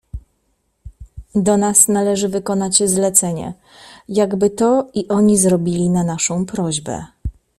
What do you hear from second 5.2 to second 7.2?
zrobili na naszą prośbę."